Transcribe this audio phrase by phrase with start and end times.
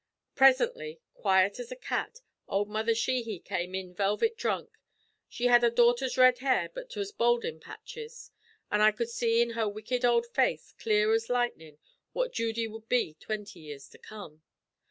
[0.33, 4.71] "Presently, quiet as a cat, ould Mother Sheehy came in velvet dhrunk.
[5.29, 8.31] She had her daughter's red hair, but 'twas bald in patches,
[8.71, 11.77] an' I cud see in her wicked ould face, clear as lightnin',
[12.13, 14.41] what Judy wud be twenty year to come.